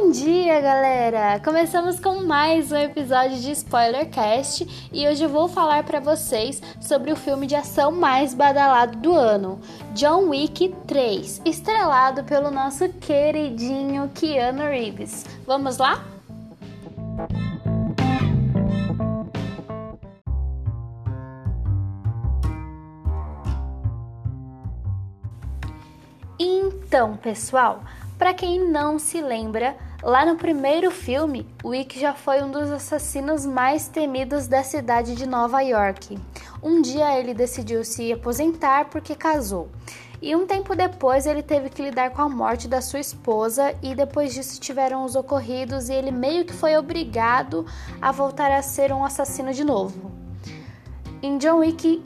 [0.00, 1.40] Bom dia, galera!
[1.40, 7.10] Começamos com mais um episódio de Spoilercast e hoje eu vou falar para vocês sobre
[7.10, 9.60] o filme de ação mais badalado do ano,
[9.94, 15.26] John Wick 3, estrelado pelo nosso queridinho Keanu Reeves.
[15.44, 16.00] Vamos lá?
[26.38, 27.82] Então, pessoal,
[28.18, 33.46] para quem não se lembra, lá no primeiro filme, Wick já foi um dos assassinos
[33.46, 36.18] mais temidos da cidade de Nova York.
[36.60, 39.68] Um dia ele decidiu se aposentar porque casou.
[40.20, 43.94] E um tempo depois ele teve que lidar com a morte da sua esposa e
[43.94, 47.64] depois disso tiveram os ocorridos e ele meio que foi obrigado
[48.02, 50.10] a voltar a ser um assassino de novo.
[51.22, 52.02] Em John Wick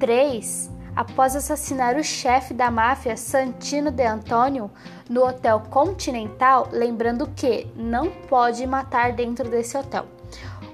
[0.00, 4.70] 3, após assassinar o chefe da máfia Santino De Antonio
[5.08, 10.06] no Hotel Continental, lembrando que não pode matar dentro desse hotel.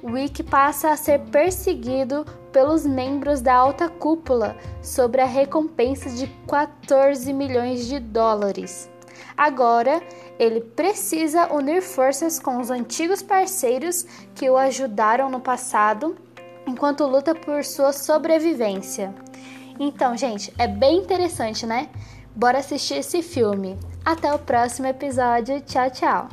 [0.03, 7.33] Wick passa a ser perseguido pelos membros da alta cúpula sobre a recompensa de 14
[7.33, 8.89] milhões de dólares.
[9.37, 10.03] Agora,
[10.39, 16.17] ele precisa unir forças com os antigos parceiros que o ajudaram no passado,
[16.67, 19.15] enquanto luta por sua sobrevivência.
[19.79, 21.89] Então, gente, é bem interessante, né?
[22.35, 23.79] Bora assistir esse filme.
[24.05, 25.61] Até o próximo episódio.
[25.61, 26.29] Tchau, tchau.